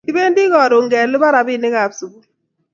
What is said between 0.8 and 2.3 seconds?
kelipan rapinik ab sukul